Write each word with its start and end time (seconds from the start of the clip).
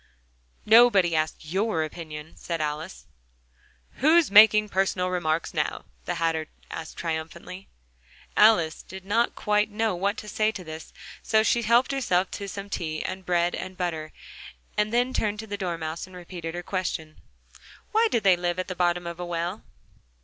"Nobody 0.65 1.15
asked 1.15 1.45
your 1.45 1.83
opinion," 1.83 2.35
said 2.35 2.59
Alice. 2.59 3.05
"Who's 3.97 4.31
making 4.31 4.69
personal 4.69 5.11
remarks 5.11 5.53
now?" 5.53 5.85
the 6.05 6.15
Hatter 6.15 6.47
asked 6.71 6.97
triumphantly. 6.97 7.67
Alice 8.35 8.81
did 8.81 9.05
not 9.05 9.35
quite 9.35 9.69
know 9.69 9.93
what 9.95 10.17
to 10.17 10.27
say 10.27 10.51
to 10.53 10.63
this: 10.63 10.91
so 11.21 11.43
she 11.43 11.61
helped 11.61 11.91
herself 11.91 12.31
to 12.31 12.47
some 12.47 12.67
tea 12.67 13.03
and 13.05 13.27
bread 13.27 13.53
and 13.53 13.77
butter, 13.77 14.11
and 14.75 14.91
then 14.91 15.13
turned 15.13 15.37
to 15.37 15.45
the 15.45 15.55
Dormouse, 15.55 16.07
and 16.07 16.15
repeated 16.15 16.55
her 16.55 16.63
question. 16.63 17.19
"Why 17.91 18.07
did 18.09 18.23
they 18.23 18.35
live 18.35 18.57
at 18.57 18.69
the 18.69 18.75
bottom 18.75 19.05
of 19.05 19.19
a 19.19 19.25
well?" 19.27 19.61